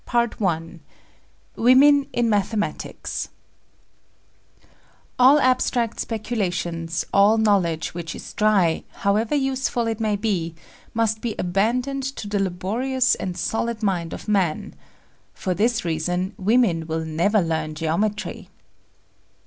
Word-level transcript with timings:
CHAPTER 0.09 0.43
III 0.51 0.79
WOMEN 1.57 2.07
IN 2.11 2.27
MATHEMATICS 2.27 3.29
"All 5.19 5.39
abstract 5.39 5.99
speculations, 5.99 7.05
all 7.13 7.37
knowledge 7.37 7.93
which 7.93 8.15
is 8.15 8.33
dry, 8.33 8.83
however 9.05 9.35
useful 9.35 9.85
it 9.85 9.99
may 9.99 10.15
be, 10.15 10.55
must 10.95 11.21
be 11.21 11.35
abandoned 11.37 12.01
to 12.15 12.27
the 12.27 12.39
laborious 12.39 13.13
and 13.13 13.37
solid 13.37 13.83
mind 13.83 14.11
of 14.11 14.27
man.... 14.27 14.73
For 15.35 15.53
this 15.53 15.85
reason 15.85 16.33
women 16.35 16.87
will 16.87 17.05
never 17.05 17.39
learn 17.39 17.75
geometry." 17.75 18.49